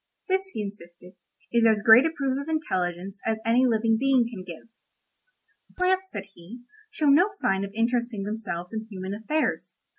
[0.27, 1.13] This, he insisted,
[1.53, 4.67] is as great a proof of intelligence as any living being can give.
[5.77, 9.77] "Plants," said he, "show no sign of interesting themselves in human affairs.